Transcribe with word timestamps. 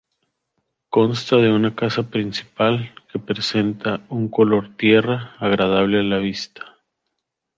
Consta 0.89 1.35
de 1.37 1.51
una 1.51 1.75
casa 1.75 2.09
principal 2.09 2.91
que 3.13 3.19
presenta 3.19 4.01
un 4.09 4.29
color 4.29 4.75
tierra 4.75 5.35
agradable 5.39 5.99
a 5.99 6.01
la 6.01 6.17
vista. 6.17 6.79